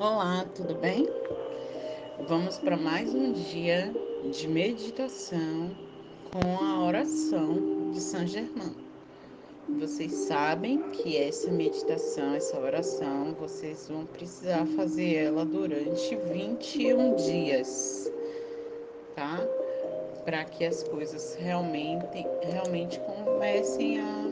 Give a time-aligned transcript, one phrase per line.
[0.00, 1.08] Olá, tudo bem?
[2.26, 3.94] Vamos para mais um dia
[4.28, 5.70] de meditação
[6.32, 8.74] com a oração de São Germain.
[9.68, 18.12] Vocês sabem que essa meditação, essa oração, vocês vão precisar fazer ela durante 21 dias,
[19.14, 19.46] tá?
[20.24, 24.24] Para que as coisas realmente, realmente comecem a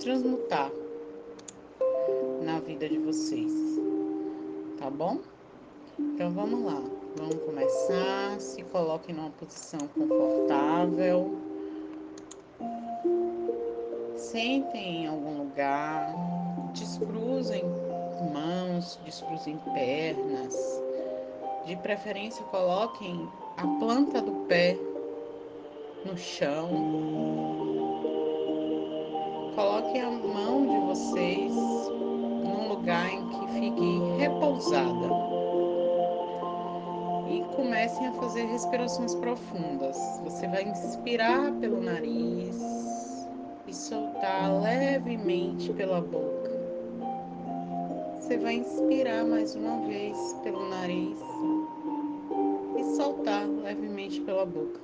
[0.00, 0.72] transmutar
[2.42, 3.75] na vida de vocês,
[4.86, 5.18] tá bom?
[5.98, 6.80] Então vamos lá,
[7.16, 8.38] vamos começar.
[8.38, 11.36] Se coloquem numa posição confortável.
[14.14, 16.14] Sentem em algum lugar,
[16.72, 17.64] descruzem
[18.32, 20.54] mãos, descruzem pernas.
[21.64, 24.78] De preferência, coloquem a planta do pé
[26.04, 26.70] no chão.
[29.56, 33.25] Coloquem a mão de vocês num lugar em
[33.58, 35.26] fique repousada
[37.56, 39.96] comecem a fazer respirações profundas.
[40.24, 42.56] Você vai inspirar pelo nariz
[43.66, 46.50] e soltar levemente pela boca.
[48.20, 51.18] Você vai inspirar mais uma vez pelo nariz
[52.78, 54.80] e soltar levemente pela boca.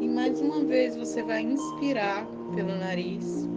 [0.00, 3.48] E mais uma vez você vai inspirar pelo nariz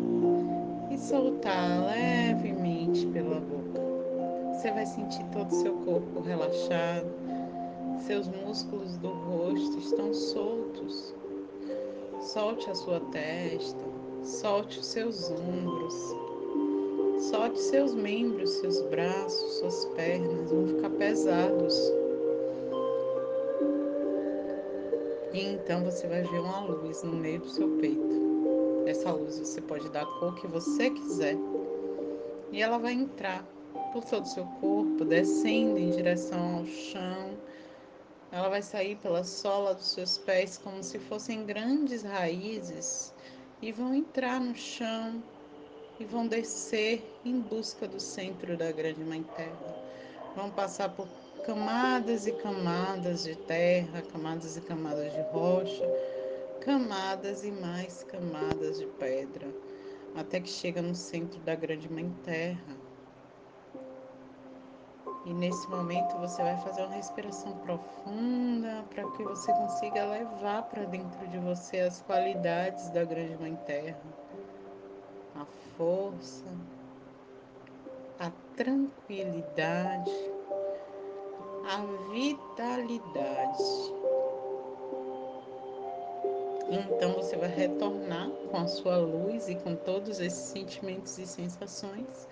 [0.90, 3.53] e soltar levemente pela boca.
[4.64, 7.06] Você vai sentir todo o seu corpo relaxado
[8.08, 11.14] seus músculos do rosto estão soltos.
[12.22, 13.84] Solte a sua testa,
[14.24, 15.94] solte os seus ombros,
[17.30, 21.78] solte seus membros, seus braços, suas pernas vão ficar pesados.
[25.34, 28.86] E então você vai ver uma luz no meio do seu peito.
[28.86, 31.38] Essa luz você pode dar a cor que você quiser.
[32.50, 33.46] E ela vai entrar
[33.92, 37.34] por todo o seu corpo, descendo em direção ao chão
[38.34, 43.14] ela vai sair pela sola dos seus pés como se fossem grandes raízes
[43.62, 45.22] e vão entrar no chão
[46.00, 49.76] e vão descer em busca do centro da grande mãe terra.
[50.36, 51.08] Vão passar por
[51.46, 55.88] camadas e camadas de terra, camadas e camadas de rocha,
[56.60, 59.48] camadas e mais camadas de pedra,
[60.16, 62.83] até que chega no centro da grande mãe terra
[65.26, 70.84] e nesse momento você vai fazer uma respiração profunda para que você consiga levar para
[70.84, 74.02] dentro de você as qualidades da Grande Mãe Terra,
[75.36, 75.46] a
[75.78, 76.46] força,
[78.20, 80.12] a tranquilidade,
[81.70, 83.64] a vitalidade.
[86.70, 92.28] Então você vai retornar com a sua luz e com todos esses sentimentos e sensações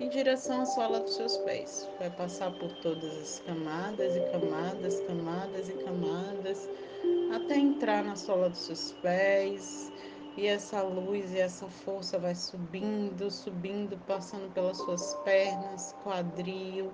[0.00, 1.88] em direção à sola dos seus pés.
[1.98, 6.68] Vai passar por todas as camadas e camadas, camadas e camadas,
[7.34, 9.92] até entrar na sola dos seus pés.
[10.36, 16.92] E essa luz e essa força vai subindo, subindo, passando pelas suas pernas, quadril,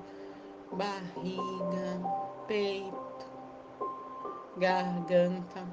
[0.72, 2.00] barriga,
[2.46, 3.26] peito,
[4.58, 5.66] garganta,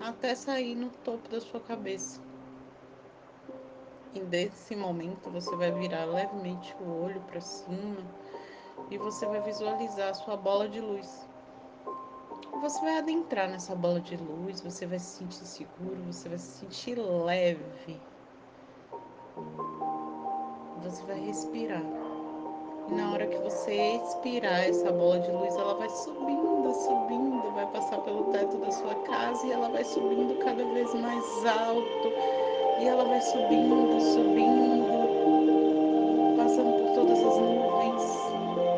[0.00, 2.20] até sair no topo da sua cabeça.
[4.12, 7.98] E nesse momento você vai virar levemente o olho para cima
[8.90, 11.28] e você vai visualizar a sua bola de luz.
[12.60, 16.58] Você vai adentrar nessa bola de luz, você vai se sentir seguro, você vai se
[16.58, 18.00] sentir leve.
[20.82, 21.82] Você vai respirar.
[22.88, 27.66] E na hora que você expirar essa bola de luz, ela vai subindo, subindo, vai
[27.70, 32.49] passar pelo teto da sua casa e ela vai subindo cada vez mais alto
[32.80, 34.86] e ela vai subindo, subindo,
[36.36, 38.02] passando por todas as nuvens.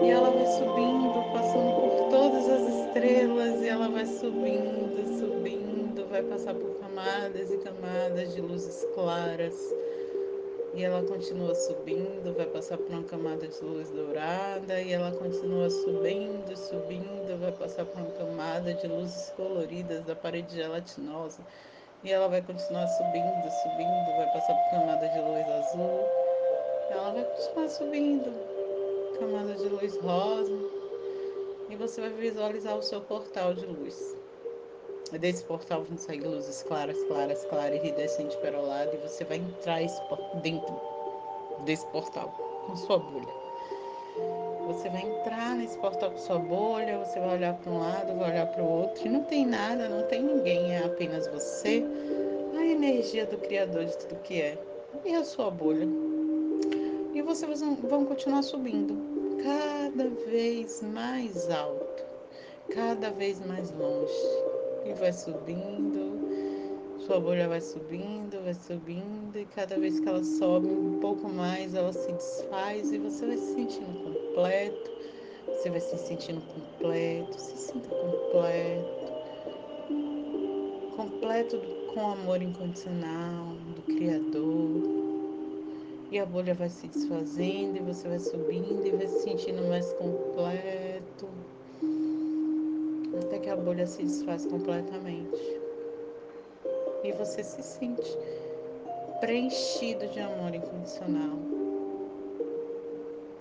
[0.03, 3.63] E ela vai subindo, passando por todas as estrelas.
[3.63, 9.55] E ela vai subindo, subindo, vai passar por camadas e camadas de luzes claras.
[10.75, 15.69] E ela continua subindo, vai passar por uma camada de luz dourada, e ela continua
[15.69, 21.43] subindo, subindo, vai passar por uma camada de luzes coloridas da parede gelatinosa
[22.05, 26.01] e ela vai continuar subindo, subindo, vai passar por camada de luz azul.
[26.91, 30.59] Ela vai continuar subindo, camada de luz rosa.
[31.71, 34.17] E você vai visualizar o seu portal de luz.
[35.13, 38.91] Desse portal vão sair luzes claras, claras, claras, iridescente, perolado.
[38.95, 39.81] E você vai entrar
[40.43, 40.81] dentro
[41.65, 42.29] desse portal
[42.67, 43.42] com sua bolha.
[44.73, 48.31] Você vai entrar nesse portal com sua bolha, você vai olhar para um lado, vai
[48.31, 51.85] olhar para o outro, e não tem nada, não tem ninguém, é apenas você,
[52.57, 54.59] a energia do Criador de tudo que é,
[55.05, 55.87] e a sua bolha.
[57.13, 58.97] E vocês vão continuar subindo,
[59.43, 62.03] cada vez mais alto,
[62.71, 64.13] cada vez mais longe.
[64.87, 66.32] E vai subindo,
[67.07, 71.75] sua bolha vai subindo, vai subindo, e cada vez que ela sobe um pouco mais,
[71.75, 74.91] ela se desfaz e você vai se sentindo completo,
[75.49, 79.13] você vai se sentindo completo, se sinta completo,
[80.97, 81.61] completo
[81.93, 85.03] com amor incondicional do Criador.
[86.13, 89.93] E a bolha vai se desfazendo e você vai subindo e vai se sentindo mais
[89.95, 91.29] completo.
[93.25, 95.62] Até que a bolha se desfaz completamente.
[97.03, 98.17] E você se sente
[99.21, 101.39] preenchido de amor incondicional.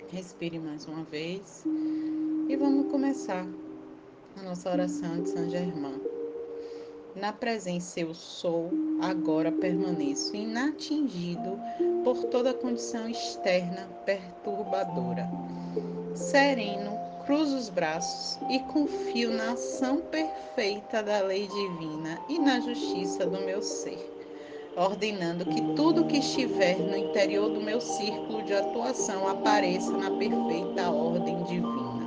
[0.08, 1.64] Respire mais uma vez
[2.48, 3.46] e vamos começar
[4.36, 6.00] a nossa oração de São Germain.
[7.14, 8.70] Na presença eu sou,
[9.00, 11.58] agora permaneço inatingido
[12.04, 15.28] por toda condição externa perturbadora.
[16.14, 23.26] Sereno, cruzo os braços e confio na ação perfeita da lei divina e na justiça
[23.26, 23.98] do meu ser,
[24.76, 30.90] ordenando que tudo que estiver no interior do meu círculo de atuação apareça na perfeita
[30.90, 32.02] ordem divina.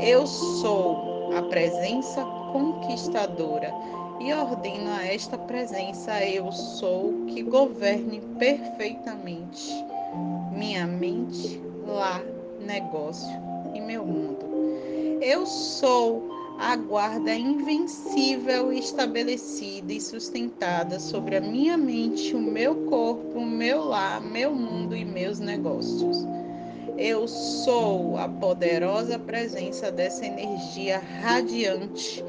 [0.00, 3.72] Eu sou a presença conquistadora
[4.20, 9.72] e ordeno a esta presença eu sou que governe perfeitamente
[10.52, 12.22] minha mente, lar,
[12.60, 14.44] negócio e meu mundo.
[15.20, 23.38] Eu sou a guarda invencível estabelecida e sustentada sobre a minha mente, o meu corpo,
[23.38, 26.18] o meu lar, meu mundo e meus negócios.
[26.96, 32.24] Eu sou a poderosa presença dessa energia radiante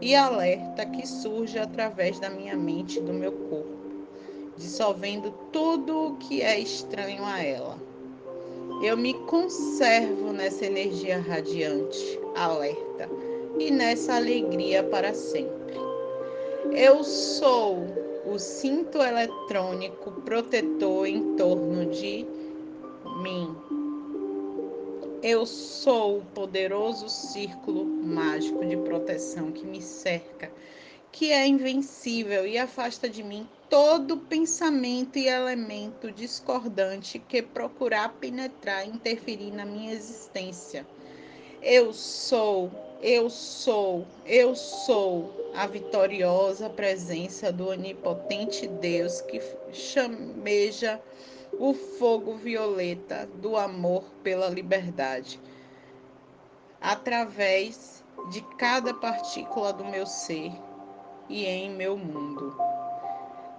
[0.00, 4.06] e alerta que surge através da minha mente e do meu corpo,
[4.56, 7.87] dissolvendo tudo o que é estranho a ela.
[8.82, 13.08] Eu me conservo nessa energia radiante, alerta
[13.58, 15.76] e nessa alegria para sempre.
[16.72, 17.78] Eu sou
[18.24, 22.26] o cinto eletrônico protetor em torno de
[23.22, 23.68] mim
[25.22, 30.50] eu sou o poderoso círculo mágico de proteção que me cerca,
[31.10, 38.86] que é invencível e afasta de mim todo pensamento e elemento discordante que procurar penetrar
[38.86, 40.86] e interferir na minha existência.
[41.60, 42.70] Eu sou,
[43.02, 49.40] eu sou, eu sou a vitoriosa presença do onipotente Deus que
[49.72, 51.00] chameja
[51.58, 55.40] o fogo violeta do amor pela liberdade,
[56.80, 60.52] através de cada partícula do meu ser
[61.28, 62.77] e em meu mundo.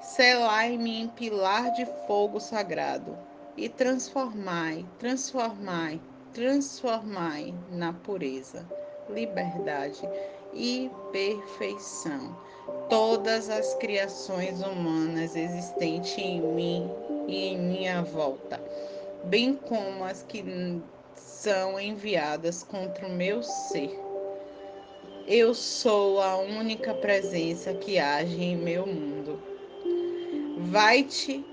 [0.02, 3.18] Selai-me em pilar de fogo sagrado
[3.58, 6.00] e transformai, transformai,
[6.34, 8.66] transformai na pureza,
[9.10, 10.02] liberdade
[10.54, 12.36] e perfeição
[12.90, 16.90] todas as criações humanas existentes em mim
[17.28, 18.60] e em minha volta,
[19.26, 20.44] bem como as que
[21.16, 23.98] são enviadas contra o meu ser.
[25.28, 29.40] Eu sou a única presença que age em meu mundo.
[30.62, 31.46] Vai-te,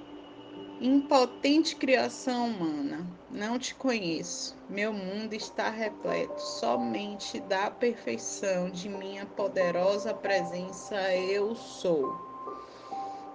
[0.80, 4.56] impotente criação humana, não te conheço.
[4.68, 10.96] Meu mundo está repleto somente da perfeição de minha poderosa presença.
[11.14, 12.20] Eu sou.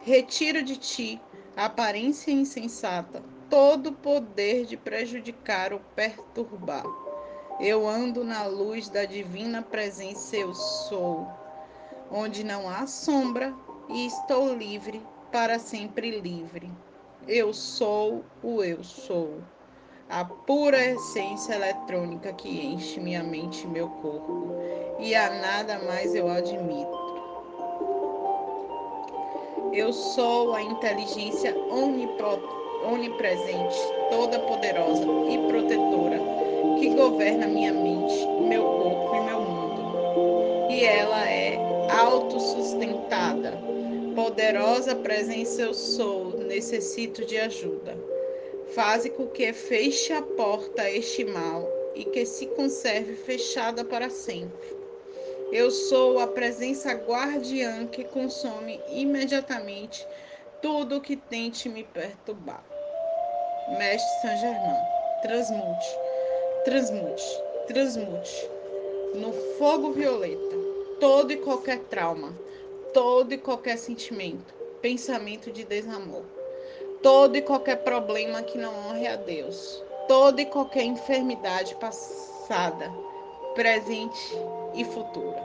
[0.01, 1.21] Retiro de ti
[1.55, 6.83] aparência insensata, todo o poder de prejudicar ou perturbar.
[7.61, 11.25] Eu ando na luz da divina presença, eu sou,
[12.11, 13.55] onde não há sombra
[13.89, 15.01] e estou livre,
[15.31, 16.69] para sempre livre.
[17.27, 19.39] Eu sou o eu sou,
[20.09, 24.55] a pura essência eletrônica que enche minha mente e meu corpo,
[24.99, 27.01] e a nada mais eu admito.
[29.71, 31.55] Eu sou a inteligência
[32.83, 33.77] onipresente,
[34.09, 36.19] toda poderosa e protetora
[36.77, 40.71] que governa minha mente, meu corpo e meu mundo.
[40.71, 41.57] E ela é
[41.89, 43.70] autossustentada.
[44.21, 47.97] Poderosa presença eu sou, necessito de ajuda.
[48.75, 54.11] Faze com que feche a porta a este mal e que se conserve fechada para
[54.11, 54.77] sempre.
[55.51, 60.07] Eu sou a presença guardiã que consome imediatamente
[60.61, 62.63] tudo que tente me perturbar.
[63.79, 64.83] Mestre Saint Germain,
[65.23, 65.97] transmute,
[66.63, 68.49] transmute, transmute
[69.15, 70.61] no fogo violeta
[70.99, 72.31] todo e qualquer trauma,
[72.93, 76.23] todo e qualquer sentimento, pensamento de desamor,
[77.01, 82.91] todo e qualquer problema que não honre a Deus, toda e qualquer enfermidade passada,
[83.55, 84.37] presente
[84.75, 85.41] e futura.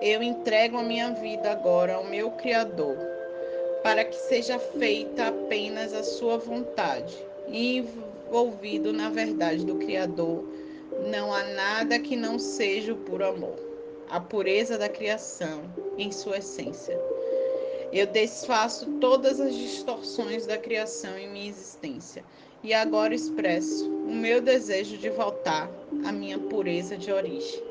[0.00, 2.96] Eu entrego a minha vida agora ao meu Criador,
[3.82, 7.14] para que seja feita apenas a sua vontade,
[7.48, 10.44] envolvido na verdade do Criador.
[11.10, 13.73] Não há nada que não seja o puro amor,
[14.10, 15.62] a pureza da criação
[15.98, 16.98] em sua essência.
[17.92, 22.24] Eu desfaço todas as distorções da criação em minha existência
[22.62, 25.70] e agora expresso o meu desejo de voltar
[26.04, 27.62] à minha pureza de origem,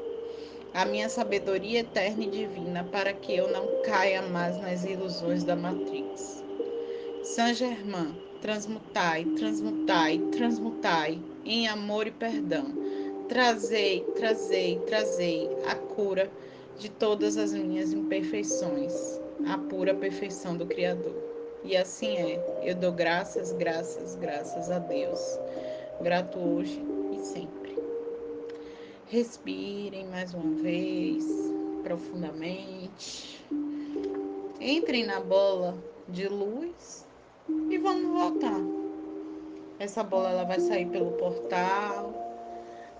[0.73, 5.55] à minha sabedoria eterna e divina, para que eu não caia mais nas ilusões da
[5.55, 6.43] Matrix.
[7.23, 12.65] Saint Germain, transmutai, transmutai, transmutai em amor e perdão.
[13.33, 16.29] Trazei, trazei, trazei a cura
[16.77, 21.15] de todas as minhas imperfeições a pura perfeição do Criador.
[21.63, 22.59] E assim é.
[22.61, 25.19] Eu dou graças, graças, graças a Deus.
[25.99, 26.79] Grato hoje
[27.11, 27.75] e sempre.
[29.07, 31.25] Respirem mais uma vez,
[31.81, 33.43] profundamente.
[34.61, 35.75] Entrem na bola
[36.07, 37.03] de luz
[37.67, 38.61] e vamos voltar.
[39.79, 42.22] Essa bola ela vai sair pelo portal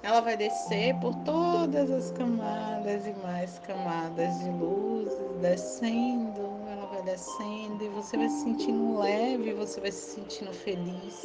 [0.04, 7.02] ela vai descer por todas as camadas e mais camadas de luzes, descendo, ela vai
[7.04, 11.24] descendo e você vai se sentindo leve, você vai se sentindo feliz.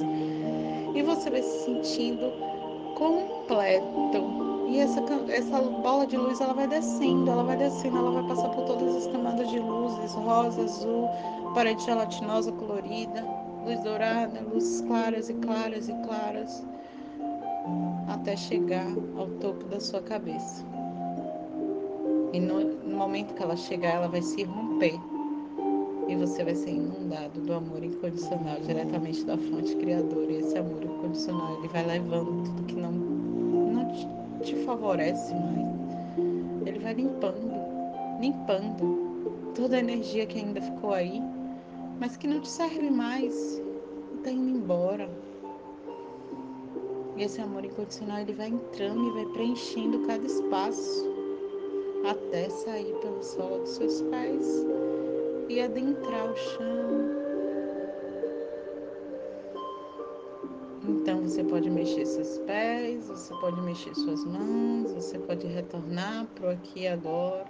[0.94, 2.32] E você vai se sentindo
[2.96, 4.68] completo.
[4.68, 8.48] E essa, essa bola de luz ela vai descendo, ela vai descendo, ela vai passar
[8.50, 11.08] por todas as camadas de luzes, rosa, azul,
[11.52, 13.26] parede gelatinosa colorida,
[13.64, 16.64] luz dourada, luzes claras e claras e claras
[18.08, 20.64] até chegar ao topo da sua cabeça.
[22.32, 24.98] E no, no, momento que ela chegar, ela vai se romper.
[26.08, 30.32] E você vai ser inundado do amor incondicional diretamente da fonte criadora.
[30.32, 34.08] E esse amor incondicional, ele vai levando tudo que não, não te,
[34.42, 36.66] te favorece mais.
[36.66, 37.52] Ele vai limpando,
[38.20, 41.22] limpando toda a energia que ainda ficou aí,
[42.00, 43.62] mas que não te serve mais.
[44.14, 45.08] E tá indo embora
[47.18, 51.04] e esse amor incondicional ele vai entrando e vai preenchendo cada espaço
[52.08, 54.64] até sair pelo solo dos seus pés
[55.48, 57.18] e adentrar o chão.
[60.88, 66.46] Então você pode mexer seus pés, você pode mexer suas mãos, você pode retornar para
[66.46, 67.48] o aqui e agora.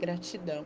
[0.00, 0.64] Gratidão.